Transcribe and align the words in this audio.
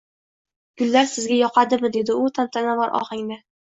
—Gullar 0.83 1.05
sizga 1.13 1.39
yoqdimi?– 1.43 1.95
dedi 2.01 2.19
u 2.25 2.35
tantanavor 2.41 3.01
ohangda. 3.07 3.45